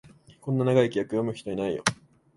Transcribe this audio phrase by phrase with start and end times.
[0.41, 1.83] こんな長い規約、読む人いないよ